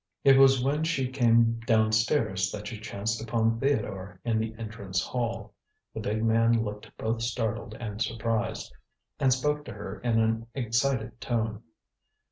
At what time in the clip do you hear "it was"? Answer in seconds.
0.23-0.63